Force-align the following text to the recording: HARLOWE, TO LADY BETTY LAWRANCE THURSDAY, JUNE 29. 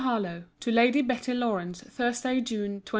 HARLOWE, 0.03 0.45
TO 0.59 0.71
LADY 0.71 1.03
BETTY 1.03 1.35
LAWRANCE 1.35 1.81
THURSDAY, 1.83 2.41
JUNE 2.41 2.71
29. 2.81 2.81